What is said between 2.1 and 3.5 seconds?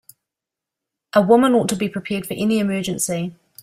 for any emergency.